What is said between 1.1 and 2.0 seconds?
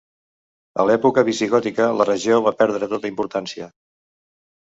visigòtica